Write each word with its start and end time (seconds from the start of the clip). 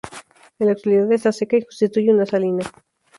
En 0.57 0.65
la 0.65 0.73
actualidad 0.73 1.11
está 1.11 1.31
seca 1.31 1.57
y 1.57 1.61
constituye 1.63 2.11
una 2.11 2.25
salina. 2.25 2.63